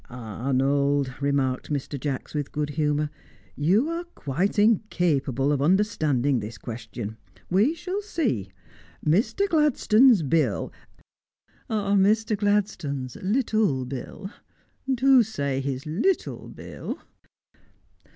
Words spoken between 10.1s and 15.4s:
Bill" "Mr. Gladstone's little Bill do